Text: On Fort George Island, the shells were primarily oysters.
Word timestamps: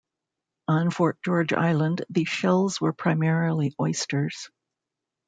On 0.67 0.89
Fort 0.89 1.19
George 1.23 1.53
Island, 1.53 2.05
the 2.09 2.25
shells 2.25 2.81
were 2.81 2.91
primarily 2.91 3.75
oysters. 3.79 4.49